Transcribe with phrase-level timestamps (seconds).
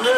[0.00, 0.16] Time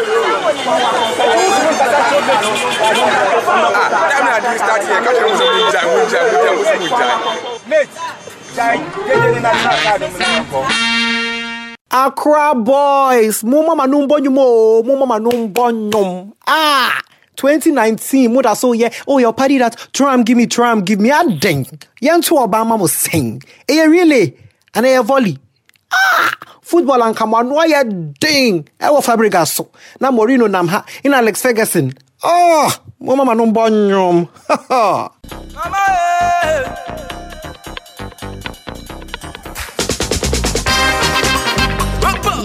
[4.23, 7.07] na di start here, catch them some munja, munja, munja, munja.
[7.67, 7.91] Mate,
[8.55, 10.07] jai, jeje ni na na ka do
[10.53, 10.63] mo
[11.91, 16.31] Accra boys, mo mama no mbonyo mo, mo mama no mbonyo.
[16.47, 17.01] Ah,
[17.37, 18.89] 2019, mo da so yeah.
[19.09, 21.67] Oh, your party that tram give me, tram give me a ding.
[22.01, 23.43] Yan to Obama mo sing.
[23.69, 24.37] Eh, really?
[24.75, 25.39] And eh, volley.
[25.93, 26.31] Ah,
[26.63, 28.67] football and come on, why ya ding?
[28.81, 29.69] Eh, wo Fabregas so.
[30.01, 31.93] Na Mourinho nam ha, in Alex Ferguson.
[32.25, 32.71] Oh,
[33.01, 34.29] mo mama no mbonyo.
[34.49, 35.11] Ha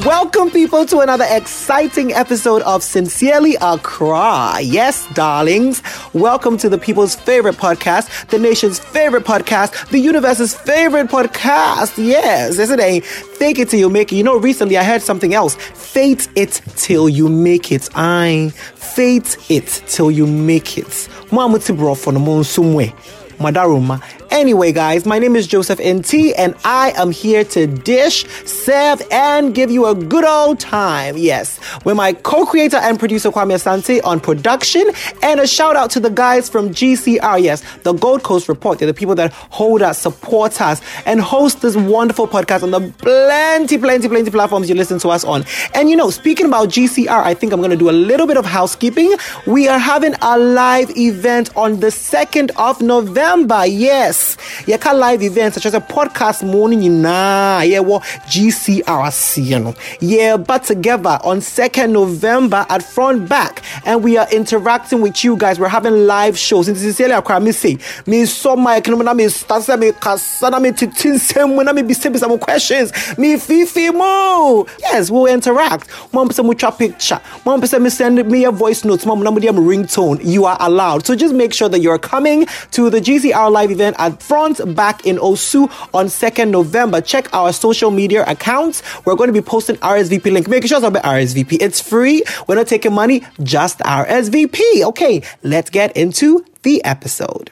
[0.06, 4.60] Welcome, people, to another exciting episode of Sincerely Accra.
[4.62, 5.82] Yes, darlings.
[6.14, 11.98] Welcome to the people's favorite podcast, the nation's favorite podcast, the universe's favorite podcast.
[11.98, 13.04] Yes, isn't it?
[13.06, 14.18] Fake it till you make it.
[14.18, 15.56] You know, recently I heard something else.
[15.56, 17.90] Fate it till you make it.
[17.96, 21.10] I fate it till you make it.
[21.32, 22.94] Mama tibro for the moon somewhere.
[23.40, 24.02] Madaruma.
[24.32, 29.56] Anyway, guys, my name is Joseph NT, and I am here to dish, serve, and
[29.56, 31.18] give you a good old time.
[31.18, 34.92] Yes, with my co-creator and producer Kwame Asante on production,
[35.24, 37.42] and a shout out to the guys from GCR.
[37.42, 38.80] Yes, the Gold Coast Report.
[38.80, 42.82] They're the people that hold us, support us, and host this wonderful podcast on the
[42.98, 45.46] plenty, plenty, plenty platforms you listen to us on.
[45.74, 48.38] And you know, speaking about GCR, I think I'm going to do a little bit
[48.38, 49.16] of housekeeping.
[49.46, 53.66] We are having a live event on the 2nd of November.
[53.66, 54.17] Yes.
[54.66, 59.74] Yɛka live events such as a podcast morning nyinaa yɛwɔ GCRC know.
[60.02, 65.60] Yɛba together on 2nd November at front back and we are interacting with you guys.
[65.60, 66.68] We're having live shows.
[66.68, 69.92] Nti sincerely akora me say me sɔ mic no mu na me start sɛ me
[69.92, 72.92] kasa na me tete nsɛm mu na me bisabisa mo questions.
[73.18, 74.66] Me fifi mo.
[74.80, 75.90] Yes, we'll interact.
[76.14, 77.20] Mo mpɛ sɛ mo twa picture.
[77.46, 79.06] Mo mpɛ sɛ me send me a voice note.
[79.06, 80.24] Mo na mo de am ringtone.
[80.24, 81.06] You are allowed.
[81.06, 85.06] So just make sure that you're coming to the GCR live event at front back
[85.06, 87.02] in Osu on 2nd November.
[87.02, 88.82] Check our social media accounts.
[89.06, 90.48] We're going to be posting RSVP link.
[90.48, 91.58] Make sure it's about RSVP.
[91.62, 92.24] It's free.
[92.48, 94.84] We're not taking money, just RSVP.
[94.84, 97.52] Okay, let's get into the episode.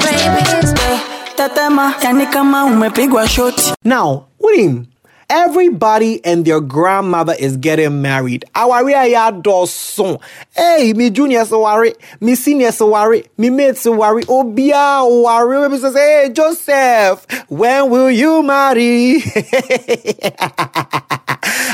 [0.00, 1.17] Baby.
[1.38, 3.72] Tetema yani kama umepigwa shoti.
[3.84, 4.86] Now, Urim,
[5.30, 8.44] everybody and their grandmother is getting married.
[8.54, 10.20] Awari aya doson.
[10.56, 15.68] Hey, me junior so worry, me senior so worry, me mate so worry, obia worry.
[15.68, 19.22] We say, hey, Joseph, when will you marry?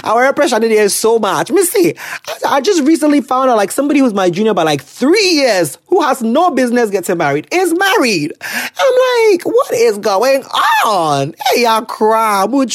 [0.05, 1.51] Our pressure today is so much.
[1.51, 4.83] Me see, I, I just recently found out like somebody who's my junior by like
[4.83, 8.33] three years who has no business getting married is married.
[8.43, 10.43] I'm like, what is going
[10.85, 11.35] on?
[11.47, 12.67] Hey, y'all cry, boo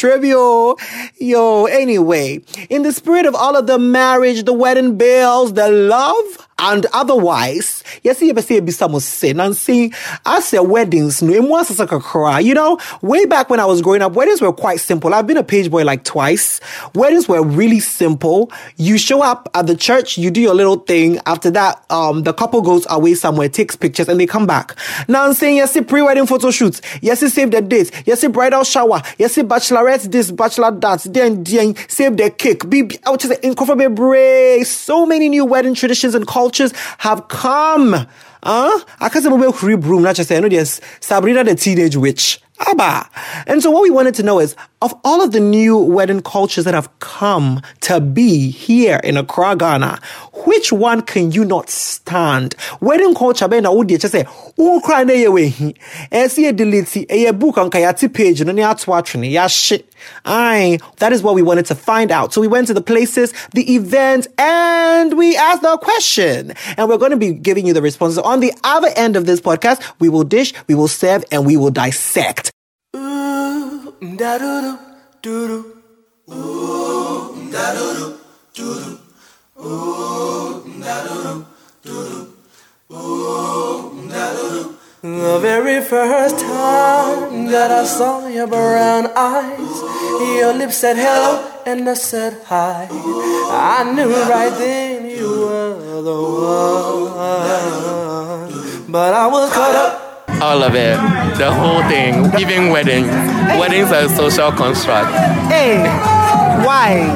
[1.20, 6.49] Yo, anyway, in the spirit of all of the marriage, the wedding bells, the love,
[6.60, 9.94] and otherwise, yes, you say be some sin and see,
[10.26, 12.40] I say weddings, no, it was like a cry.
[12.40, 15.14] You know, way back when I was growing up, weddings were quite simple.
[15.14, 16.60] I've been a page boy like twice.
[16.94, 18.52] Weddings were really simple.
[18.76, 21.20] You show up at the church, you do your little thing.
[21.26, 24.78] After that, um, the couple goes away somewhere, takes pictures, and they come back.
[25.08, 26.82] Now I'm saying, yes, see pre-wedding photo shoots.
[27.02, 27.92] Yes, see save the date.
[28.06, 29.02] Yes, see bridal shower.
[29.18, 31.04] Yes, see bachelorette this, bachelor that.
[31.04, 32.70] Then, then save the cake.
[32.70, 34.64] Be, I would just say.
[34.64, 36.49] So many new wedding traditions and cultures
[37.00, 38.08] have come.
[38.42, 38.80] Huh?
[39.00, 42.42] I can't mobile free broom, not just say, I know there's Sabrina the teenage witch.
[42.68, 43.10] Abba.
[43.48, 46.66] And so what we wanted to know is, of all of the new wedding cultures
[46.66, 50.00] that have come to be here in Accra, Ghana,
[50.46, 52.56] which one can you not stand?
[52.80, 54.26] Wedding culture, ben na wodi just say,
[54.58, 55.74] "Oh, cry na ye we hi." E
[56.12, 59.48] eh, see e delete e ye book on kayati page no ne ato atwene ya
[59.48, 59.90] shit.
[60.26, 62.34] Aye, that is what we wanted to find out.
[62.34, 66.54] So we went to the places, the events, and we asked the question.
[66.78, 68.18] And we're going to be giving you the responses.
[68.20, 71.58] On the other end of this podcast, we will dish, we will serve, and we
[71.58, 72.49] will dissect.
[74.00, 75.76] Duru.
[85.02, 89.82] The very first time that I saw your brown eyes,
[90.40, 92.88] your lips said hello and I said hi.
[92.90, 97.32] I knew right then you were the one.
[98.92, 99.99] But I was caught up.
[100.42, 100.96] All of it,
[101.38, 103.08] the whole thing, even weddings.
[103.60, 105.12] Weddings are a social construct.
[105.52, 105.78] Hey,
[106.66, 107.08] why?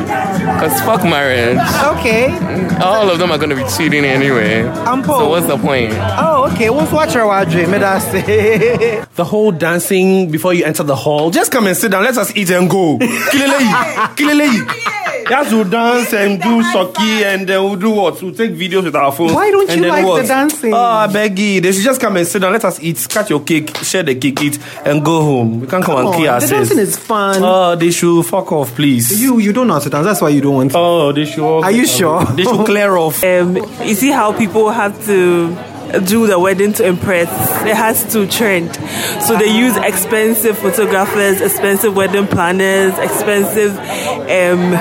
[0.60, 1.58] Cause fuck marriage.
[1.98, 2.38] Okay.
[2.82, 4.64] All of them are gonna be cheating anyway.
[4.64, 5.18] Ampo.
[5.18, 5.94] So what's the point?
[5.96, 6.70] Oh, okay.
[6.70, 7.70] What's watch your wadre?
[7.70, 9.06] May I say?
[9.16, 11.30] The whole dancing before you enter the hall.
[11.30, 12.04] Just come and sit down.
[12.04, 12.98] Let us eat and go.
[13.00, 14.16] Kilelei.
[14.18, 14.66] Kilelei.
[15.28, 18.22] Just we'll dance and do socky and then we'll do what?
[18.22, 19.34] We'll take videos with our phones.
[19.34, 20.74] Why don't and you then like the dancing?
[20.74, 21.62] Oh, I beg you.
[21.62, 22.52] They should just come and sit down.
[22.52, 25.62] Let us eat, cut your cake, share the cake, eat, and go home.
[25.62, 27.42] We can't come, Come and on, kill the dancing is fun.
[27.44, 29.22] Oh, they should fuck off, please.
[29.22, 30.06] you you don't know how to dance.
[30.06, 30.78] That's why you don't want to.
[30.78, 31.44] Oh, they should.
[31.44, 32.24] Are you sure?
[32.26, 33.24] They should clear off.
[33.24, 35.56] Um, you see how people have to
[36.06, 37.30] do the wedding to impress.
[37.66, 38.74] It has to trend.
[39.22, 44.74] So they use expensive photographers, expensive wedding planners, expensive um,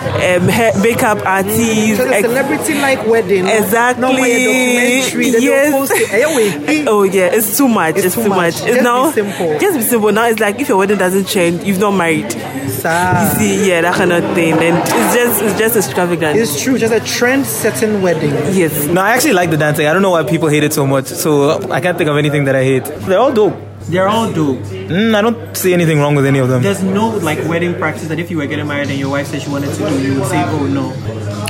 [0.00, 1.58] um, hair, makeup artists.
[1.60, 3.46] It's a ex- celebrity like wedding.
[3.46, 4.00] Exactly.
[4.00, 5.30] Not documentary.
[5.30, 5.70] They yes.
[5.72, 6.88] don't it.
[6.88, 7.96] Oh yeah, it's too much.
[7.96, 8.36] It's It's, too too, much.
[8.38, 8.54] much.
[8.54, 9.58] Just It's be simple.
[9.58, 10.12] Just be simple.
[10.12, 12.30] Now it's like if your wedding doesn't change, you've not married.
[12.32, 13.34] Sir.
[13.36, 16.38] See, yeah, that kind of thing, and it's just it's just extravagant.
[16.38, 16.78] It's true.
[16.78, 18.30] Just a trend setting wedding.
[18.54, 18.86] yes.
[18.86, 19.86] No, I actually like the dancing.
[19.86, 21.06] I don't know why people hate it so much.
[21.06, 22.84] So I can't think of anything that I hate.
[22.84, 23.54] They're all dope.
[23.88, 24.58] They're all dope.
[24.58, 26.62] Mm, I don't see anything wrong with any of them.
[26.62, 29.42] There's no like wedding practice that if you were getting married and your wife said
[29.42, 30.92] she wanted to do, you would say, oh no.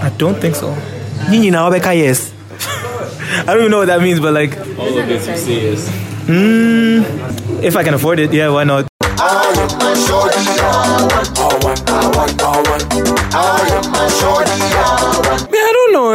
[0.03, 0.75] I don't think so.
[1.31, 2.33] Nini na obeka yes.
[3.41, 5.89] I don't even know what that means, but like, All of this you say is
[6.27, 8.87] mm, if I can afford it, yeah, why not?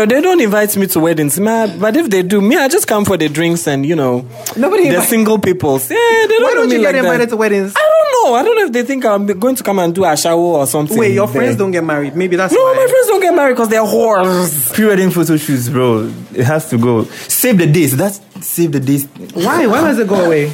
[0.06, 0.16] I.
[0.16, 1.40] They don't invite me to weddings.
[1.40, 3.96] Me, I- but if they do, me, I just come for the drinks and you
[3.96, 4.26] know,
[4.56, 5.80] Nobody the invite- single people.
[5.80, 7.34] Yeah, they don't Why don't me you like get invited that.
[7.34, 7.74] to weddings?
[7.76, 8.36] I don't know.
[8.36, 10.68] I don't know if they think I'm going to come and do a shower or
[10.68, 10.98] something.
[10.98, 11.42] Wait, your there.
[11.42, 12.16] friends don't get married.
[12.16, 12.74] Maybe that's No, why.
[12.76, 14.74] my friends don't get married because they're whores.
[14.74, 16.12] Pre-wedding photo shoots, bro.
[16.34, 17.04] It has to go.
[17.06, 17.94] Save the dates.
[17.96, 19.06] That's save the dates.
[19.34, 19.66] Why?
[19.68, 20.52] Why must it go away?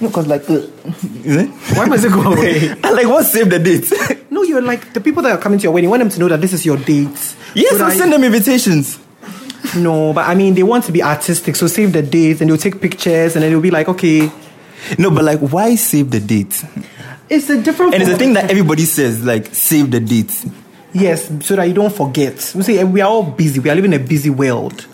[0.00, 0.54] No, cause like, uh,
[1.24, 1.48] is?
[1.76, 2.74] Why must it go away?
[2.82, 3.90] I like what save the date?
[4.30, 5.84] no, you're like the people that are coming to your wedding.
[5.84, 7.36] You want them to know that this is your date.
[7.54, 8.98] Yes, I'll send them invitations.
[9.76, 12.58] No, but I mean they want to be artistic, so save the dates and they'll
[12.58, 14.30] take pictures and then they'll be like, okay,
[14.98, 16.62] No, but like, why save the date?
[17.30, 17.94] it's a different.
[17.94, 20.44] And it's a thing that everybody says, like, save the date.
[20.92, 22.52] yes, so that you don't forget.
[22.54, 23.58] We say we are all busy.
[23.60, 24.86] We are living in a busy world.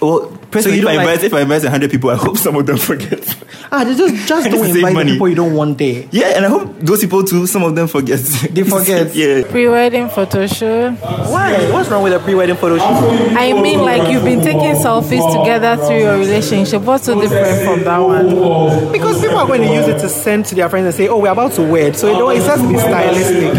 [0.00, 2.36] Well, personally, you if, I don't like- invite, if I invite 100 people, I hope
[2.38, 3.36] some of them forget.
[3.70, 6.06] Ah, they just just don't save invite the people you don't want there.
[6.10, 8.18] yeah, and I hope those people too, some of them forget.
[8.50, 9.14] They forget.
[9.20, 9.42] yeah.
[9.50, 10.92] Pre-wedding photo shoot.
[10.92, 11.70] Why?
[11.70, 13.36] What's wrong with a pre-wedding photo shoot?
[13.36, 16.82] I mean, like you've been taking selfies together through your relationship.
[16.82, 18.92] What's so different from that one?
[18.92, 21.18] Because people are going to use it to send to their friends and say, "Oh,
[21.18, 23.52] we're about to wed," so it, don't, it has to be stylistic.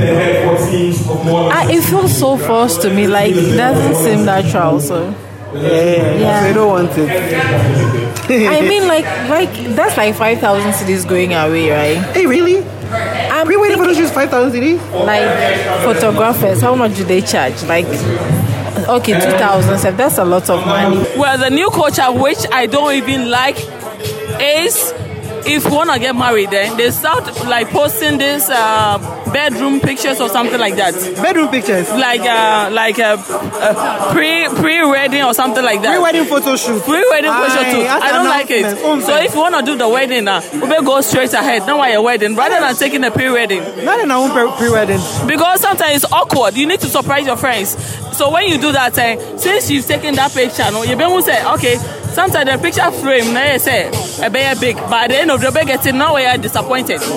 [1.54, 3.08] Ah, it feels so forced to me.
[3.08, 4.80] Like it doesn't seem natural.
[4.80, 5.14] So
[5.54, 6.42] Yeah, Yeah.
[6.42, 7.10] so they don't want it.
[8.50, 12.16] I mean, like like that's like five thousand cities going away, right?
[12.16, 12.64] Hey, really?
[12.92, 14.82] I'm Pre-wedding photo thinking, five thousand cities?
[14.94, 16.62] like photographers.
[16.62, 17.64] How much do they charge?
[17.64, 19.80] Like okay, two thousand.
[19.80, 20.98] So that's a lot of money.
[21.18, 23.58] Well, the new culture, which I don't even like,
[24.42, 24.94] is
[25.46, 28.98] if you wanna get married, then they start like posting this uh,
[29.32, 31.90] bedroom pictures or something like that, Bedroom pictures.
[31.92, 35.90] like uh, like uh, uh, pre pre wedding or something like that.
[35.96, 36.82] Pre-wedding photo shoot.
[36.84, 37.86] Pre wedding Aye, too.
[37.88, 38.78] I don't like it.
[39.06, 41.66] So if you wanna do the wedding now, we better go straight ahead.
[41.66, 43.62] Don't want your wedding rather than taking a pre wedding.
[43.86, 45.00] Not in our own pre- pre-wedding.
[45.28, 46.56] Because sometimes it's awkward.
[46.56, 47.76] You need to surprise your friends.
[48.18, 51.18] So when you do that, eh, since you've taken that picture, no, you be able
[51.18, 51.76] to say, okay,
[52.12, 53.88] sometimes the picture frame, now you say,
[54.22, 57.00] a very big, but at the end of the day, getting now we are disappointed.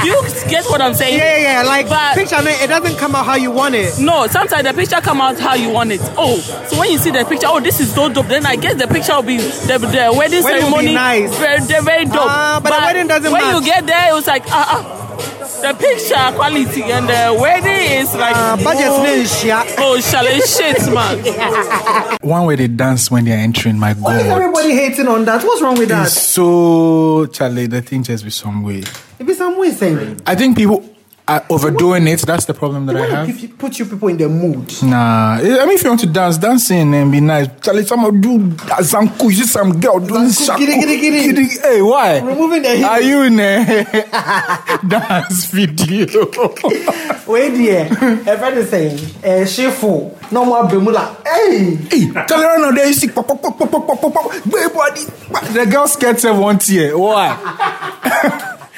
[0.04, 1.18] you get what I'm saying?
[1.18, 1.62] Yeah, yeah, yeah.
[1.62, 3.98] Like But- picture, no, it doesn't come out how you want it.
[3.98, 6.00] No, sometimes the picture come out how you want it.
[6.16, 8.26] Oh, so when you see the picture, oh, this is so dope.
[8.26, 10.94] Then I guess the picture will be the, the wedding Wedding ceremony.
[10.94, 11.36] nice.
[11.38, 12.14] Very, very dope.
[12.16, 13.54] Ah, but the wedding doesn't When match.
[13.54, 15.09] you get there, it was like ah ah.
[15.60, 22.16] The picture quality and the wedding is like Uh, budget oh, oh chalet shit, man.
[22.22, 25.44] One way they dance when they're entering, my god Why is everybody hating on that?
[25.44, 26.08] What's wrong with that?
[26.08, 28.78] So, Charlie, the thing just be some way.
[29.18, 30.82] If it's some way saying, I think people
[31.30, 32.22] I, overdoing it.
[32.22, 33.28] That's the problem that I have.
[33.28, 34.66] If you put your people in the mood.
[34.82, 37.46] Nah, I mean, if you want to dance, dancing and be nice.
[37.62, 38.36] Charlie, someone do
[38.82, 39.24] zanku.
[39.30, 40.66] You see some girl doing shaku.
[40.66, 41.46] Giddy, giddy, giddy.
[41.60, 42.18] Hey, why?
[42.18, 42.82] Removing the.
[42.82, 43.62] Are you in a
[44.88, 46.06] dance video?
[47.28, 47.86] Wait here.
[47.86, 52.72] A friend is saying, eh, "Shefu, no more bemula." Hey, hey, tell her now.
[52.72, 54.32] There you see, pop, pop, pop, pop, pop, pop, pop.
[55.54, 56.98] The girls get one tear.
[56.98, 58.56] Why?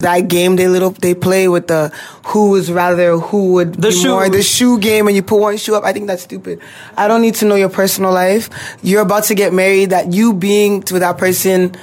[0.00, 1.90] that game they little they play with the
[2.26, 4.08] who is rather who would The be shoe.
[4.08, 5.84] more the shoe game and you put one shoe up.
[5.84, 6.60] I think that's stupid.
[6.96, 8.50] I don't need to know your personal life.
[8.82, 9.90] You're about to get married.
[9.90, 11.74] That you being with that person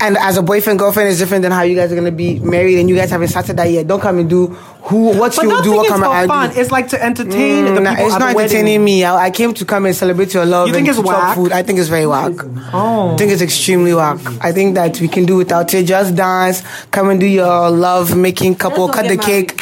[0.00, 2.78] and as a boyfriend girlfriend is different than how you guys are gonna be married
[2.78, 3.86] and you guys haven't started that yet.
[3.86, 6.06] Don't come and do who what But you don't do think what it's come for
[6.16, 6.50] and fun.
[6.50, 6.60] do.
[6.60, 8.56] It's like to entertain the Mm, people nah, it's at not the wedding.
[8.56, 9.04] entertaining me.
[9.04, 10.68] I, I came to come and celebrate your love.
[10.68, 11.36] You think and it's to whack?
[11.36, 11.52] Food.
[11.52, 12.32] I think it's very whack.
[12.72, 13.12] Oh.
[13.12, 14.18] I think it's extremely whack.
[14.40, 15.84] I think that we can do without it.
[15.86, 19.60] Just dance, come and do your love making couple, cut the cake.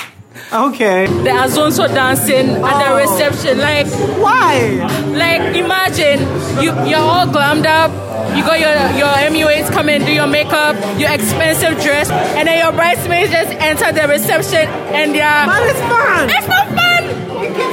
[0.52, 1.06] Okay.
[1.22, 2.96] There are also dancing at the oh.
[2.96, 3.58] reception.
[3.58, 3.86] Like,
[4.18, 4.86] why?
[5.12, 6.20] Like, imagine
[6.62, 7.90] you you're all glammed up.
[8.36, 12.58] You got your your MUAs come and do your makeup, your expensive dress, and then
[12.62, 15.46] your bridesmaids just enter the reception and they're.
[15.46, 16.30] But it's fun.
[16.30, 16.67] It's not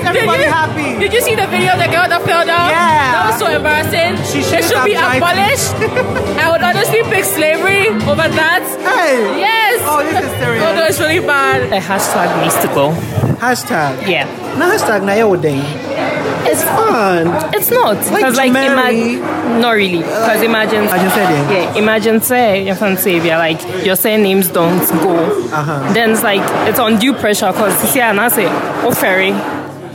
[0.06, 0.16] fun.
[0.16, 1.00] It keeps Did you, happy.
[1.00, 2.70] Did you see the video of the girl that fell down?
[2.70, 3.12] Yeah.
[3.16, 4.12] That was so embarrassing.
[4.30, 5.74] She it shouldn't should be have abolished.
[6.44, 8.64] I would honestly pick slavery over that.
[8.86, 9.40] Hey.
[9.40, 9.82] Yes.
[9.86, 10.64] Oh, this is serious.
[10.64, 11.72] Oh, no, it's really bad.
[11.74, 12.92] A hashtag needs to go.
[13.42, 14.08] Hashtag.
[14.08, 14.26] Yeah.
[14.58, 15.62] No hashtag na yawo ding.
[16.48, 17.28] It's fun.
[17.56, 17.98] It's not.
[17.98, 19.62] Like Because, to like, imagine.
[19.62, 19.98] Not really.
[19.98, 20.84] Because imagine.
[20.84, 21.52] Imagine say then.
[21.52, 25.16] Yeah, imagine say, your fan say, yeah, like, your surnames don't go.
[25.52, 25.94] Uh-huh.
[25.94, 29.32] Then it's like, it's undue pressure because, see, and I say, oh, ferry.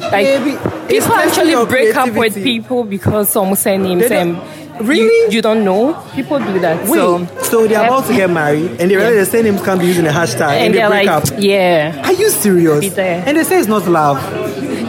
[0.00, 4.42] Like, it's people actually break up with people because some don't- Um,
[4.80, 5.02] Really?
[5.02, 5.92] You, you don't know?
[6.14, 6.88] People do that.
[6.88, 9.78] Wait, so, so, they're about to get married and they realize the same names can't
[9.78, 11.24] be using the hashtag and, and they break like, up.
[11.38, 12.00] yeah.
[12.06, 12.96] Are you serious?
[12.96, 14.16] And they say it's not love.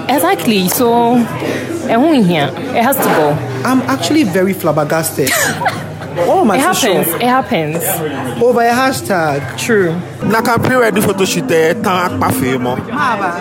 [0.10, 0.70] Exactly.
[0.70, 2.50] So, and who in here?
[2.56, 3.32] It has to go.
[3.68, 5.30] I'm actually very flabbergasted.
[5.34, 7.08] oh my It happens.
[7.08, 7.22] shock.
[7.22, 8.42] It happens.
[8.42, 9.58] Over a hashtag.
[9.58, 9.92] True.
[10.24, 12.74] Na campaign ready photo shoot ẹ tan akpafe mọ.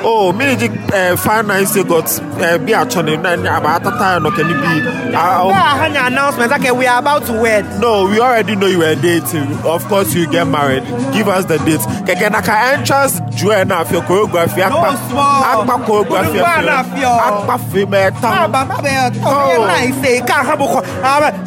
[0.04, 2.04] O miniji ẹ five nine say got
[2.40, 4.72] ẹ bi atwene na ni aba atata no kani bi
[5.14, 6.54] ah, Where um, are Hanya announcements?
[6.54, 7.64] Okay, we are about to wed.
[7.80, 9.48] no we already know you were dating.
[9.64, 10.84] Of course you get married.
[11.12, 11.80] Give us the date.
[12.06, 15.42] Kẹkẹ na ka entrance jewel na fi choreography akpa small.
[15.52, 17.14] akpa choreography Olùkọ́ àná fi ọ.
[17.28, 20.82] akpafe mẹ tan Bàbá bẹ́ẹ̀ ọ̀hún yẹn náà ṣe ká àhábùkọ̀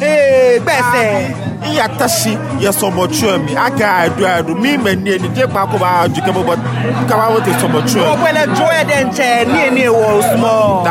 [0.00, 1.53] ee gbẹ̀sẹ̀.
[1.72, 5.88] Iya tashi ya sọmọtúọ mi aka adu adu mi mẹ ni ẹni jẹ kpakọ bá
[6.02, 6.54] a ju kẹmọ bọ
[7.08, 8.08] kaba wọn ti sọmọtúọ mi.
[8.12, 10.84] Ọ̀pọ̀ ẹlẹ́ jó ẹ̀ dẹ̀ ń kyẹ̀ ní ẹni èwọ̀ small.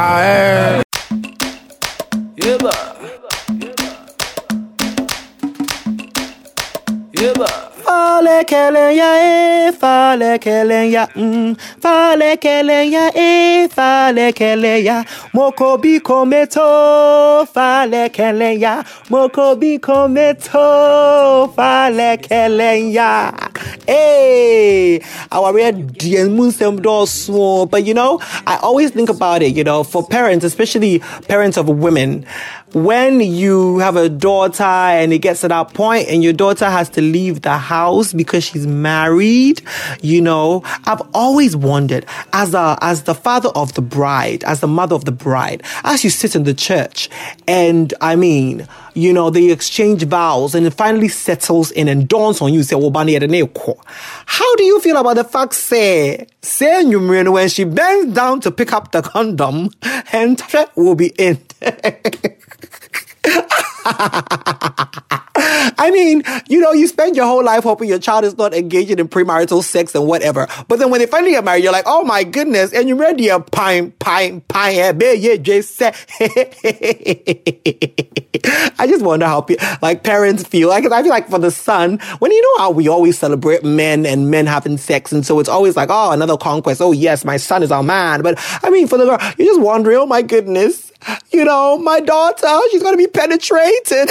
[8.23, 15.03] Fale kelenya e, fale kelenya, mm, fale kelenya e, fale kelenya,
[15.33, 23.33] mokobi kometo, fale kelenya, mokobi kometo, fale kelenya.
[23.85, 29.83] Hey, our red dear Muslim but you know, I always think about it, you know,
[29.83, 32.25] for parents, especially parents of women,
[32.73, 36.89] when you have a daughter and it gets to that point and your daughter has
[36.89, 39.61] to leave the house because she's married,
[40.01, 44.67] you know, I've always wondered as a, as the father of the bride, as the
[44.67, 47.09] mother of the bride, as you sit in the church
[47.47, 52.41] and I mean, you know, they exchange vows and it finally settles in and dawns
[52.41, 53.79] on you, say, "Well, Bani, ede ne ko."
[54.25, 58.73] how do you feel about the fact, say, say, when she bends down to pick
[58.73, 59.69] up the condom
[60.11, 60.41] and
[60.75, 61.39] will be in?
[65.35, 68.99] I mean, you know, you spend your whole life hoping your child is not engaging
[68.99, 70.47] in premarital sex and whatever.
[70.67, 73.27] But then when they finally get married, you're like, oh my goodness, and you're ready
[73.27, 75.81] to pine, pine, pine, yeah, just.
[78.79, 79.45] I just wonder how
[79.81, 80.69] like parents feel.
[80.69, 84.05] Like, I feel like for the son, when you know how we always celebrate men
[84.05, 86.81] and men having sex, and so it's always like, oh, another conquest.
[86.81, 88.21] Oh yes, my son is our man.
[88.21, 90.91] But I mean, for the girl, you're just wondering, oh my goodness,
[91.31, 94.09] you know, my daughter, she's gonna be penetrated.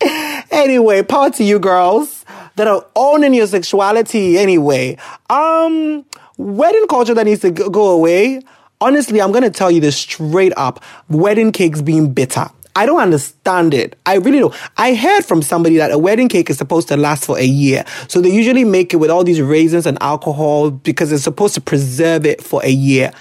[0.50, 2.24] anyway, power to you girls
[2.56, 4.96] that are owning your sexuality anyway.
[5.30, 6.04] Um,
[6.36, 8.42] wedding culture that needs to go away.
[8.80, 10.82] Honestly, I'm gonna tell you this straight up.
[11.08, 12.46] Wedding cakes being bitter.
[12.76, 13.98] I don't understand it.
[14.04, 14.54] I really don't.
[14.76, 17.86] I heard from somebody that a wedding cake is supposed to last for a year.
[18.06, 21.62] So they usually make it with all these raisins and alcohol because it's supposed to
[21.62, 23.12] preserve it for a year.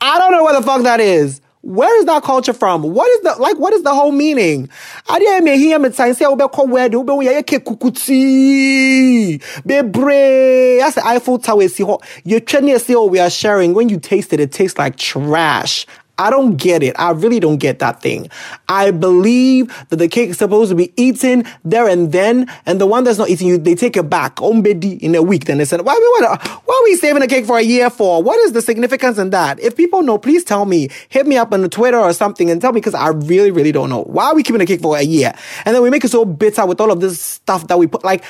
[0.00, 1.40] I don't know what the fuck that is.
[1.62, 2.82] Where is that culture from?
[2.82, 3.58] What is the like?
[3.58, 4.68] What is the whole meaning?
[5.08, 10.78] I didn't mean hear me saying say ube ko wedding ube we yake kukuti bebre.
[10.80, 11.66] That's the Eiffel Tower.
[11.68, 11.86] See,
[12.24, 13.72] you're trying to see what we are sharing.
[13.72, 15.86] When you taste it, it tastes like trash.
[16.18, 16.94] I don't get it.
[16.98, 18.28] I really don't get that thing.
[18.68, 22.86] I believe that the cake is supposed to be eaten there and then, and the
[22.86, 25.46] one that's not eating you, they take it back ombedi in a week.
[25.46, 28.22] Then they said, why, are we saving the cake for a year for?
[28.22, 29.58] What is the significance in that?
[29.60, 30.88] If people know, please tell me.
[31.08, 33.88] Hit me up on Twitter or something and tell me because I really, really don't
[33.88, 34.02] know.
[34.02, 35.34] Why are we keeping the cake for a year?
[35.64, 38.04] And then we make it so bitter with all of this stuff that we put.
[38.04, 38.24] Like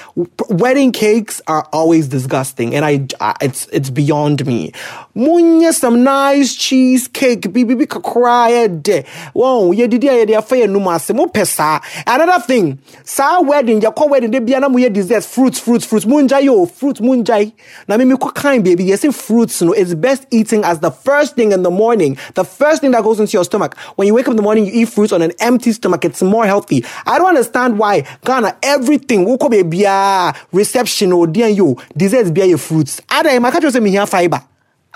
[0.48, 4.72] wedding cakes are always disgusting, and I, I it's it's beyond me.
[5.16, 9.04] Munya some nice cheesecake, bibi kakra de.
[9.32, 11.80] Wow, ye didi ye de afa ye numa se mo pesa.
[12.04, 16.04] Another thing, sa wedding, call wedding de bia na mo ye desserts, fruits, fruits, fruits.
[16.04, 17.52] Munja yo, fruits, munjai.
[17.86, 21.36] Na me me kwa kind baby, yes, fruits, no, it's best eating as the first
[21.36, 22.18] thing in the morning.
[22.34, 23.78] The first thing that goes into your stomach.
[23.94, 26.04] When you wake up in the morning, you eat fruits on an empty stomach.
[26.04, 26.84] It's more healthy.
[27.06, 32.46] I don't understand why Ghana everything woko be bia reception or dear you desserts bia
[32.46, 33.00] your fruits.
[33.08, 34.42] Ada ma catch say me here fiber.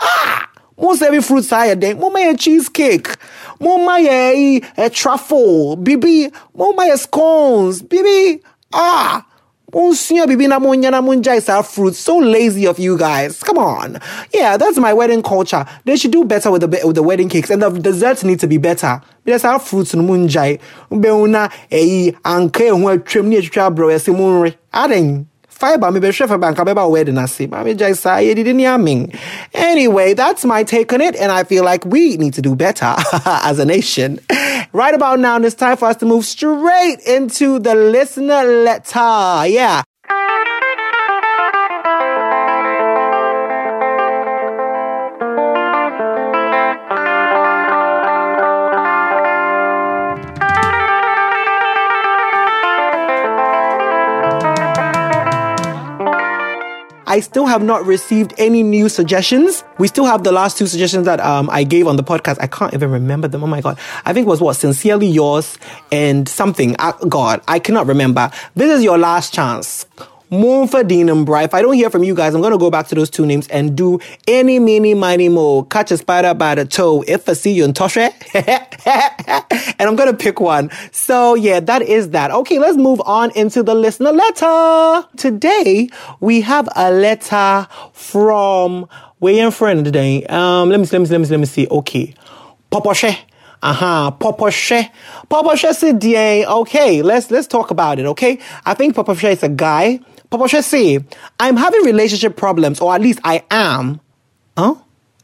[0.00, 1.98] Ah, most every fruit side then.
[1.98, 3.08] Mo my cheesecake.
[3.60, 5.76] Mo my a, a truffle.
[5.76, 6.30] Bibi.
[6.54, 7.82] Mo my scones.
[7.82, 8.42] Bibi.
[8.72, 9.24] Ah.
[9.70, 11.94] Monsignor bibi na munya na munja is our fruit.
[11.94, 13.42] So lazy of you guys.
[13.42, 13.98] Come on.
[14.32, 15.66] Yeah, that's my wedding culture.
[15.84, 18.46] They should do better with the with the wedding cakes and the desserts need to
[18.46, 19.02] be better.
[19.24, 19.94] Because our fruits.
[19.94, 22.12] Beuna eh.
[24.72, 25.28] Aden
[25.58, 27.48] fiber me be chef bank abeba wedding ase.
[27.48, 29.18] Mami jai sa ye didn't yamming.
[29.52, 32.94] Anyway, that's my take on it and I feel like we need to do better
[33.24, 34.20] as a nation.
[34.72, 39.46] Right about now, it's time for us to move straight into the listener letter.
[39.48, 39.82] Yeah.
[57.18, 59.64] I still have not received any new suggestions.
[59.78, 62.36] We still have the last two suggestions that um, I gave on the podcast.
[62.40, 63.42] I can't even remember them.
[63.42, 63.76] Oh my God.
[64.04, 64.54] I think it was what?
[64.54, 65.58] Sincerely yours
[65.90, 66.76] and something.
[66.78, 68.30] Uh, God, I cannot remember.
[68.54, 69.84] This is your last chance.
[70.30, 71.40] And Bra.
[71.40, 73.24] If I don't hear from you guys, I'm going to go back to those two
[73.24, 75.62] names and do any, mini, miny, mo.
[75.64, 77.02] Catch a spider by the toe.
[77.06, 78.12] If I see you in Toshe.
[79.78, 80.70] and I'm going to pick one.
[80.92, 82.30] So yeah, that is that.
[82.30, 85.08] Okay, let's move on into the listener letter.
[85.16, 85.88] Today,
[86.20, 88.88] we have a letter from
[89.22, 90.24] Wayan friend today.
[90.26, 91.66] Um, let me, let me, let me, let me see.
[91.68, 92.14] Okay.
[92.70, 93.27] Poposhe.
[93.62, 94.12] Uh-huh.
[94.18, 94.90] Poposhe.
[95.30, 96.44] Poposhe Sidie.
[96.44, 98.38] Okay, let's let's talk about it, okay?
[98.64, 100.00] I think Poposhe is a guy.
[100.30, 100.98] Poposhe say,
[101.40, 104.00] I'm having relationship problems, or at least I am.
[104.56, 104.74] Huh?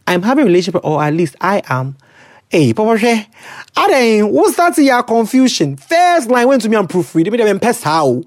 [0.06, 1.96] I'm having relationship, or at least I am.
[2.50, 3.26] Hey, Poposhe,
[3.76, 5.76] I didn't, what's that to your confusion?
[5.76, 7.30] First line went to me and proofread.
[7.30, 8.22] Me them pest how.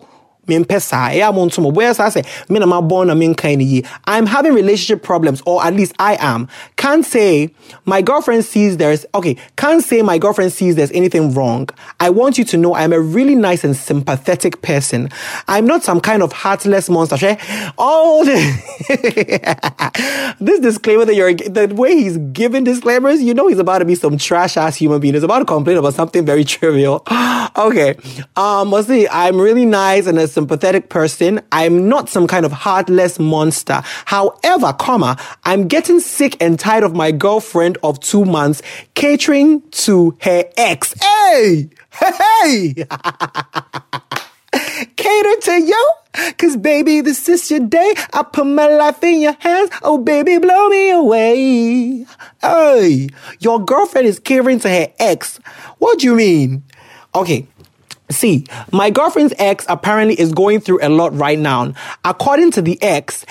[0.48, 6.48] Saa sɛ me na mabɔn na i'm having relationship problems or at least i am.
[6.76, 7.50] Can't say
[7.86, 11.70] my girlfriend sees there's okay can't say my girlfriend sees there's anything wrong.
[12.00, 15.10] I want you to know i'm a really nice and sympathetic person.
[15.48, 17.38] I'm not some kind of heartless monster
[17.78, 18.38] all the
[20.40, 23.96] this disclaimer that you're the way he's giving disclaimers you know he's about to be
[23.96, 25.14] some trash ass human being.
[25.14, 27.04] He's about to complain about something very trivial.
[27.58, 27.96] Okay.
[28.36, 29.08] Um let's see.
[29.08, 31.42] I'm really nice and a sympathetic person.
[31.52, 33.82] I'm not some kind of heartless monster.
[34.06, 38.62] However, comma, I'm getting sick and tired of my girlfriend of two months
[38.94, 40.94] catering to her ex.
[41.02, 41.70] Hey!
[41.90, 42.76] Hey!
[44.96, 45.92] Cater to you?
[46.38, 47.96] Cause baby, this is your day.
[48.14, 49.72] I put my life in your hands.
[49.82, 52.06] Oh baby, blow me away.
[52.44, 53.10] Hey!
[53.40, 55.40] Your girlfriend is catering to her ex.
[55.80, 56.62] What do you mean?
[57.16, 57.48] Okay.
[58.10, 61.74] See, my girlfriend's ex apparently is going through a lot right now.
[62.06, 63.26] According to the ex,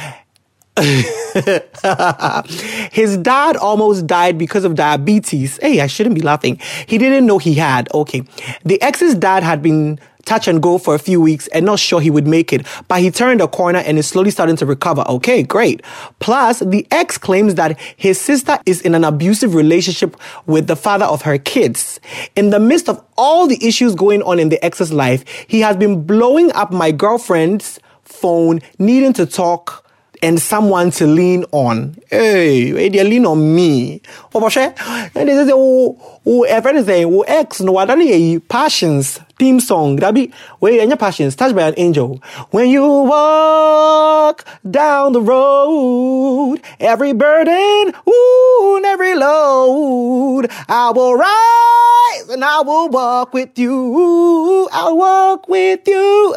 [2.93, 5.59] his dad almost died because of diabetes.
[5.63, 6.61] Hey, I shouldn't be laughing.
[6.87, 7.89] He didn't know he had.
[7.95, 8.23] Okay.
[8.65, 12.01] The ex's dad had been touch and go for a few weeks and not sure
[12.01, 15.05] he would make it, but he turned a corner and is slowly starting to recover.
[15.09, 15.83] Okay, great.
[16.19, 21.07] Plus, the ex claims that his sister is in an abusive relationship with the father
[21.07, 21.99] of her kids.
[22.35, 25.77] In the midst of all the issues going on in the ex's life, he has
[25.77, 29.86] been blowing up my girlfriend's phone, needing to talk
[30.23, 31.97] and someone to lean on.
[32.11, 34.01] Hey, they lean on me.
[34.35, 34.73] Oh, eh?
[35.15, 39.61] and they say, oh, oh, eh, is saying, oh, ex, no, I don't passions theme
[39.61, 39.97] song.
[39.97, 42.23] That be where your passions touched by an angel.
[42.51, 52.29] When you walk down the road, every burden, ooh, and every load, I will rise
[52.31, 54.69] and I will walk with you.
[54.73, 56.35] I'll walk with you.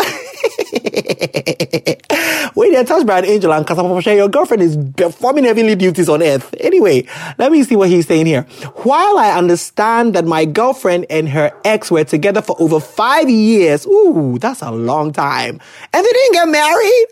[2.55, 6.21] Wait, you're touched by an angel and Kasapopshe, your girlfriend is performing heavenly duties on
[6.21, 6.53] earth.
[6.59, 7.05] Anyway,
[7.37, 8.43] let me see what he's saying here.
[8.83, 13.85] While I understand that my girlfriend and her ex were together for over five years,
[13.85, 15.59] ooh, that's a long time,
[15.93, 17.05] and they didn't get married,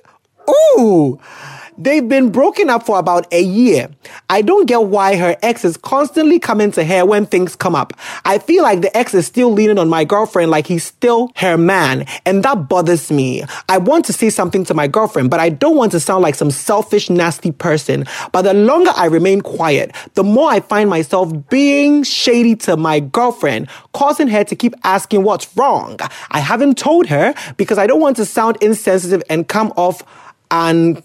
[0.50, 1.20] ooh.
[1.80, 3.90] They've been broken up for about a year.
[4.32, 7.94] I don't get why her ex is constantly coming to her when things come up.
[8.26, 11.56] I feel like the ex is still leaning on my girlfriend like he's still her
[11.56, 13.44] man, and that bothers me.
[13.70, 16.34] I want to say something to my girlfriend, but I don't want to sound like
[16.34, 18.06] some selfish, nasty person.
[18.32, 23.00] But the longer I remain quiet, the more I find myself being shady to my
[23.00, 26.00] girlfriend, causing her to keep asking what's wrong.
[26.32, 30.02] I haven't told her because I don't want to sound insensitive and come off
[30.50, 31.04] and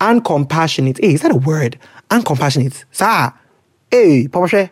[0.00, 1.00] uncompassionate.
[1.00, 1.78] Hey, is that a word?
[2.10, 2.84] Uncompassionate.
[2.90, 3.32] Sir.
[3.90, 4.70] Hey, Papa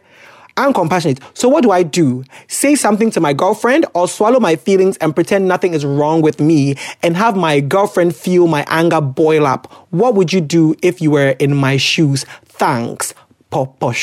[0.57, 1.21] Uncompassionate.
[1.33, 2.25] So what do I do?
[2.47, 6.41] Say something to my girlfriend or swallow my feelings and pretend nothing is wrong with
[6.41, 9.73] me and have my girlfriend feel my anger boil up.
[9.91, 12.25] What would you do if you were in my shoes?
[12.45, 13.15] Thanks,
[13.49, 13.95] Papa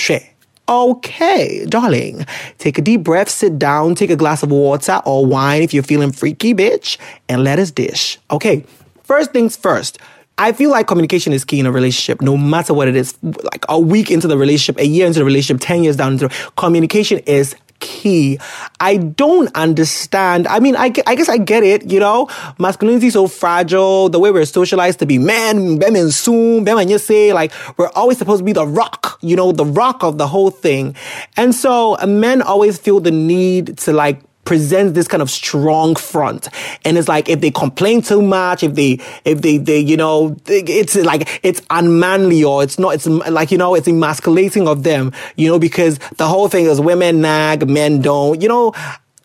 [0.67, 2.25] Okay, darling.
[2.57, 5.83] Take a deep breath, sit down, take a glass of water or wine if you're
[5.83, 8.19] feeling freaky, bitch, and let us dish.
[8.29, 8.65] Okay,
[9.03, 9.99] first things first.
[10.39, 13.13] I feel like communication is key in a relationship, no matter what it is.
[13.21, 16.29] Like a week into the relationship, a year into the relationship, 10 years down into
[16.55, 18.39] communication is key.
[18.79, 20.47] I don't understand.
[20.47, 22.29] I mean, I, I guess I get it, you know?
[22.57, 24.09] Masculinity is so fragile.
[24.09, 28.17] The way we're socialized to be men, women soon, men you say, like, we're always
[28.17, 30.95] supposed to be the rock, you know, the rock of the whole thing.
[31.35, 36.49] And so men always feel the need to like presents this kind of strong front.
[36.83, 40.35] And it's like, if they complain too much, if they, if they, they, you know,
[40.47, 45.13] it's like, it's unmanly or it's not, it's like, you know, it's emasculating of them,
[45.35, 48.73] you know, because the whole thing is women nag, men don't, you know,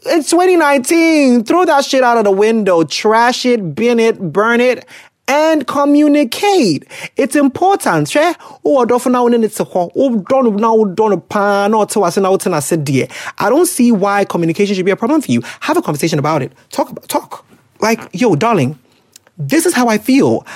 [0.04, 1.44] it's 2019.
[1.44, 4.86] Throw that shit out of the window, trash it, bin it, burn it,
[5.28, 6.84] and communicate.
[7.16, 8.08] It's important.
[8.08, 8.34] Hwɛ
[8.64, 13.10] wowɔ dɔfo na wone ne te hɔ wodɔ no na wodɔ no paa na ɔte
[13.38, 15.42] I don't see why communication should be a problem for you.
[15.60, 16.52] Have a conversation about it.
[16.70, 17.44] Talk about talk.
[17.80, 18.78] Like, yo, darling,
[19.36, 20.46] this is how I feel.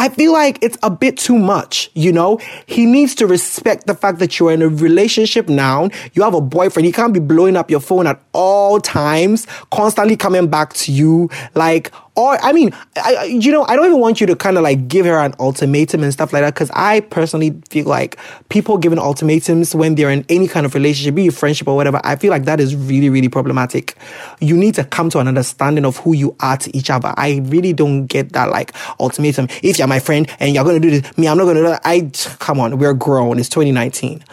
[0.00, 2.38] I feel like it's a bit too much, you know?
[2.66, 5.90] He needs to respect the fact that you're in a relationship now.
[6.12, 6.86] You have a boyfriend.
[6.86, 11.28] He can't be blowing up your phone at all times, constantly coming back to you.
[11.56, 14.64] Like, or, I mean, I, you know, I don't even want you to kind of
[14.64, 16.52] like give her an ultimatum and stuff like that.
[16.56, 21.14] Cause I personally feel like people giving ultimatums when they're in any kind of relationship,
[21.14, 23.96] be it friendship or whatever, I feel like that is really, really problematic.
[24.40, 27.14] You need to come to an understanding of who you are to each other.
[27.16, 29.46] I really don't get that like ultimatum.
[29.62, 31.62] If you're my friend and you're going to do this, me, I'm not going to
[31.62, 31.82] do that.
[31.84, 33.38] I, come on, we're grown.
[33.38, 34.24] It's 2019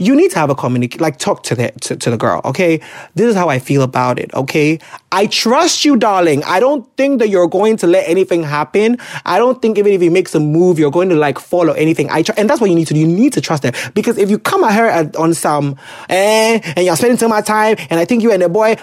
[0.00, 2.80] you need to have a communicate, like talk to the, to, to the girl, okay?
[3.14, 4.80] This is how I feel about it, okay?
[5.12, 6.42] I trust you, darling.
[6.44, 8.96] I don't think that you're going to let anything happen.
[9.26, 12.08] I don't think even if he makes a move, you're going to like follow anything.
[12.10, 13.00] I tr- and that's what you need to do.
[13.00, 15.76] You need to trust her because if you come at her at, on some,
[16.08, 18.76] eh, and you're spending too much time, and I think you and the boy,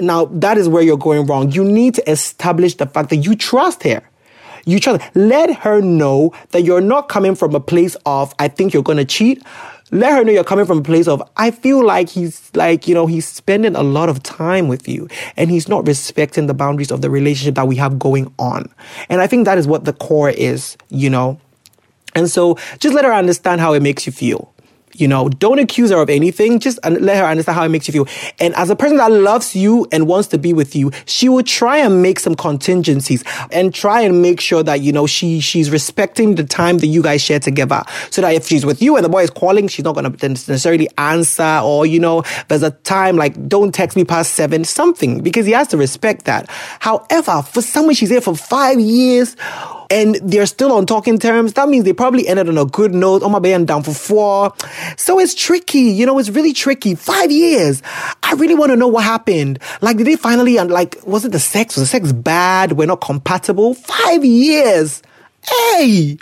[0.00, 1.50] now that is where you're going wrong.
[1.50, 4.08] You need to establish the fact that you trust her.
[4.66, 5.02] You trust.
[5.14, 8.98] Let her know that you're not coming from a place of, I think you're going
[8.98, 9.42] to cheat
[9.94, 12.94] let her know you're coming from a place of, I feel like he's like, you
[12.94, 16.90] know, he's spending a lot of time with you and he's not respecting the boundaries
[16.90, 18.72] of the relationship that we have going on.
[19.08, 21.40] And I think that is what the core is, you know.
[22.14, 24.53] And so just let her understand how it makes you feel.
[24.96, 26.60] You know, don't accuse her of anything.
[26.60, 28.06] Just let her understand how it makes you feel.
[28.38, 31.42] And as a person that loves you and wants to be with you, she will
[31.42, 35.70] try and make some contingencies and try and make sure that, you know, she, she's
[35.70, 37.82] respecting the time that you guys share together.
[38.10, 40.28] So that if she's with you and the boy is calling, she's not going to
[40.28, 45.22] necessarily answer or, you know, there's a time like, don't text me past seven, something,
[45.22, 46.48] because he has to respect that.
[46.80, 49.36] However, for someone she's there for five years,
[49.90, 53.22] and they're still on talking terms, that means they probably ended on a good note.
[53.22, 54.52] Oh my band down for four.
[54.96, 56.94] So it's tricky, you know, it's really tricky.
[56.94, 57.82] Five years.
[58.22, 59.58] I really want to know what happened.
[59.80, 61.76] Like, did they finally, and like, was it the sex?
[61.76, 62.72] Was the sex bad?
[62.72, 63.74] We're not compatible?
[63.74, 65.02] Five years.
[65.42, 66.18] Hey!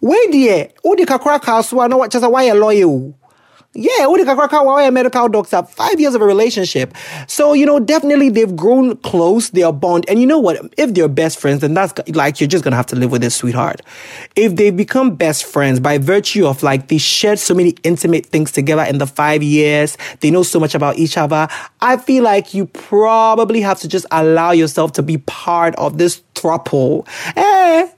[0.00, 0.70] Wait there.
[0.84, 3.12] Udi kakra kaswa no what just why a lawyer.
[3.78, 6.94] Yeah, a medical doctor, five years of a relationship.
[7.26, 10.06] So, you know, definitely they've grown close, they are bond.
[10.08, 10.56] And you know what?
[10.78, 13.36] If they're best friends, then that's like, you're just gonna have to live with this,
[13.36, 13.82] sweetheart.
[14.34, 18.50] If they become best friends by virtue of like, they shared so many intimate things
[18.50, 21.46] together in the five years, they know so much about each other,
[21.82, 26.22] I feel like you probably have to just allow yourself to be part of this
[26.36, 27.06] throuple.
[27.36, 27.88] Eh,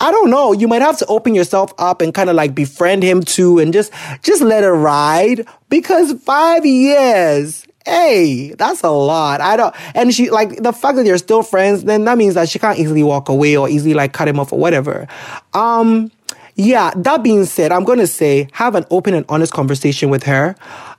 [0.00, 0.52] I don't know.
[0.52, 3.72] You might have to open yourself up and kind of like befriend him too and
[3.72, 7.64] just, just let it ride because five years.
[7.84, 9.40] Hey, that's a lot.
[9.40, 12.50] I don't, and she, like, the fact that you're still friends, then that means that
[12.50, 15.08] she can't easily walk away or easily, like, cut him off or whatever.
[15.54, 16.12] Um,
[16.54, 20.24] yeah, that being said, I'm going to say have an open and honest conversation with
[20.24, 20.54] her.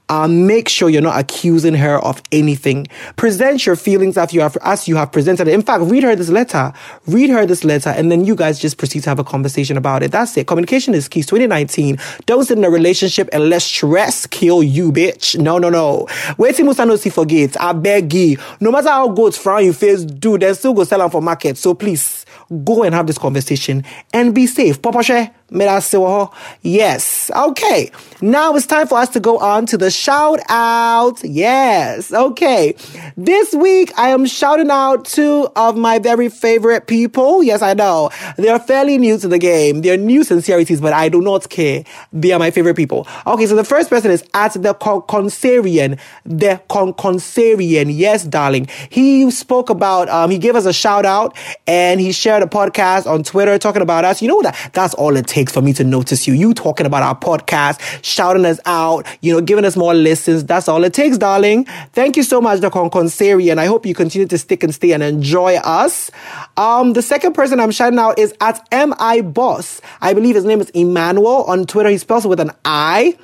[0.09, 2.87] Um, make sure you're not accusing her of anything.
[3.15, 5.53] Present your feelings as you have, as you have presented it.
[5.53, 6.73] In fact, read her this letter.
[7.07, 10.03] Read her this letter, and then you guys just proceed to have a conversation about
[10.03, 10.11] it.
[10.11, 10.47] That's it.
[10.47, 11.21] Communication is key.
[11.21, 11.97] 2019.
[12.25, 15.39] Don't sit in a relationship and let stress kill you, bitch.
[15.39, 16.07] No, no, no.
[16.37, 17.59] Waiting Musa no see forget.
[17.61, 18.37] I beg you.
[18.59, 21.57] No matter how good frown you face do, they still go sell them for market.
[21.57, 22.25] So please
[22.63, 24.81] go and have this conversation and be safe.
[24.81, 25.38] Papa Share.
[25.51, 27.31] Yes.
[27.35, 27.91] Okay.
[28.21, 31.23] Now it's time for us to go on to the shout out.
[31.23, 32.11] Yes.
[32.11, 32.75] Okay.
[33.15, 37.41] This week I am shouting out two of my very favorite people.
[37.41, 38.09] Yes, I know.
[38.37, 39.81] They are fairly new to the game.
[39.81, 41.83] They're new sincerities, but I do not care.
[42.11, 43.07] They are my favorite people.
[43.25, 43.45] Okay.
[43.47, 45.99] So the first person is at the Conconsarian.
[46.25, 47.95] The Conconsarian.
[47.95, 48.67] Yes, darling.
[48.89, 53.07] He spoke about, um, he gave us a shout out and he shared a podcast
[53.07, 54.21] on Twitter talking about us.
[54.21, 54.71] You know that?
[54.73, 56.33] That's all it takes for me to notice you.
[56.33, 60.43] You talking about our podcast, shouting us out, you know, giving us more listens.
[60.43, 61.65] That's all it takes, darling.
[61.93, 62.77] Thank you so much, Dr.
[62.77, 66.11] Conconsari, and I hope you continue to stick and stay and enjoy us.
[66.57, 69.79] Um, the second person I'm shouting out is at MI Boss.
[70.01, 71.89] I believe his name is Emmanuel on Twitter.
[71.89, 73.17] He spells it with an I.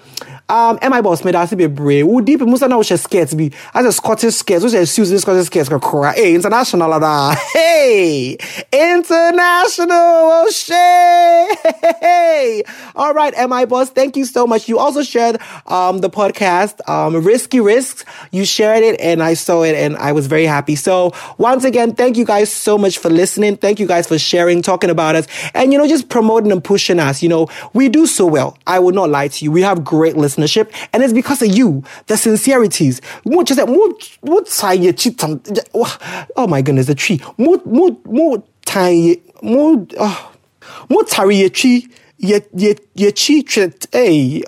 [0.47, 2.05] Um, MI Boss made us be brave.
[2.05, 5.47] Who deep Musa now she skirts be as a Scottish skirts, which is Susan Scottish
[5.47, 6.13] skirts cry.
[6.13, 7.35] Hey, international da.
[7.53, 8.37] Hey,
[8.71, 9.87] international.
[9.91, 11.75] Oh shit.
[12.01, 12.63] Hey.
[12.95, 14.67] All right, MI Boss, thank you so much.
[14.69, 18.05] You also shared um the podcast, um, Risky Risks.
[18.31, 20.75] You shared it and I saw it and I was very happy.
[20.75, 23.57] So once again, thank you guys so much for listening.
[23.57, 26.99] Thank you guys for sharing, talking about us, and you know, just promoting and pushing
[26.99, 27.23] us.
[27.23, 28.57] You know, we do so well.
[28.67, 29.51] I would not lie to you.
[29.51, 33.01] We have great listenership, and it's because of you, the sincerities.
[33.25, 33.93] More just that more
[34.23, 35.21] more tie cheat.
[36.35, 37.21] Oh my goodness, the tree.
[37.37, 40.31] More more more tie more oh,
[40.89, 41.87] more tie tree.
[42.17, 43.87] Ye ye ye cheat.
[43.91, 44.43] Hey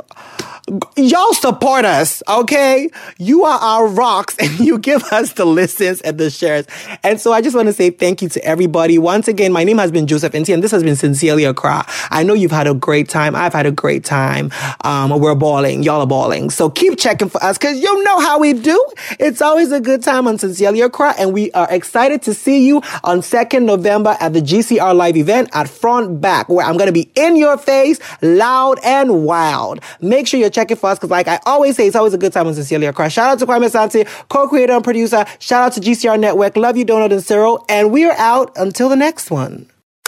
[0.97, 2.89] y'all support us, okay?
[3.17, 6.65] You are our rocks and you give us the listens and the shares.
[7.03, 8.97] And so I just want to say thank you to everybody.
[8.97, 11.85] Once again, my name has been Joseph NT and this has been Sincerely Accra.
[12.09, 13.35] I know you've had a great time.
[13.35, 14.51] I've had a great time.
[14.81, 15.83] Um, we're balling.
[15.83, 16.49] Y'all are balling.
[16.49, 18.85] So keep checking for us because you know how we do.
[19.19, 22.81] It's always a good time on Sincerely Accra and we are excited to see you
[23.03, 26.93] on 2nd November at the GCR live event at Front Back where I'm going to
[26.93, 29.79] be in your face, loud and wild.
[30.01, 32.33] Make sure you're checking for us because, like I always say, it's always a good
[32.33, 33.09] time on Sincerely Accra.
[33.11, 35.23] Shout out to Kwame Asante, co-creator and producer.
[35.39, 36.57] Shout out to GCR Network.
[36.57, 37.63] Love you, Donald and Cyril.
[37.69, 39.69] And we are out until the next one.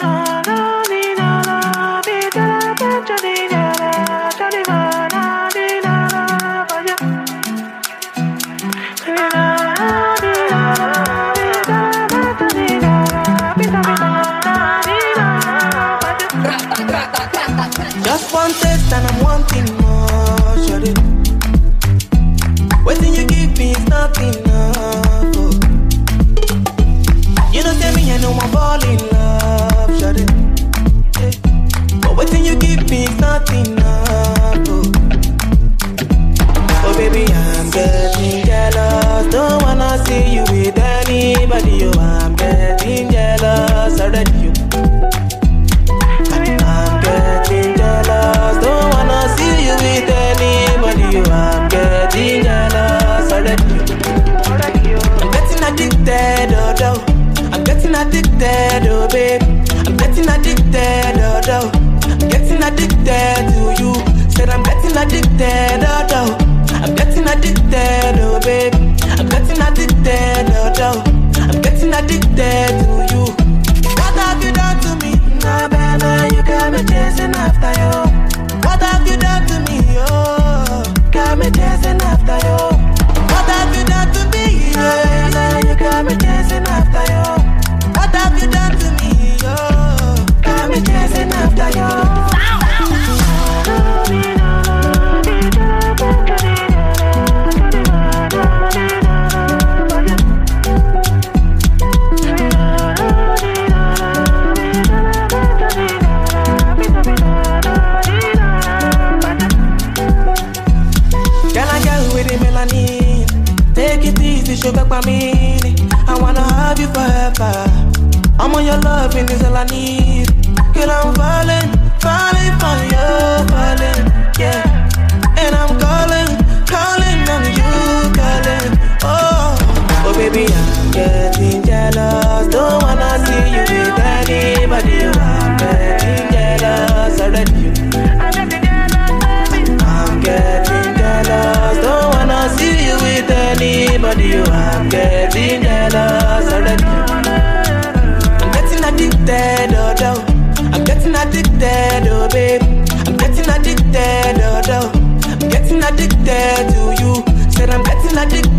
[18.02, 19.79] Just one taste and I'm wanting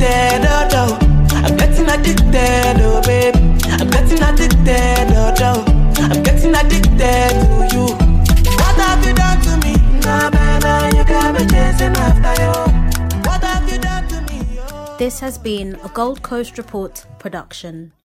[0.01, 0.99] addicted, oh, oh.
[1.45, 3.35] I'm getting addicted, oh, babe.
[3.79, 5.65] I'm getting addicted, oh, oh.
[5.97, 7.85] I'm getting addicted to you.
[8.57, 9.75] What have you done to me?
[10.01, 13.21] Better, you got me chasing after you.
[13.27, 14.59] What have you done to me?
[14.59, 14.95] Oh?
[14.97, 17.93] This has been a Gold Coast Report production.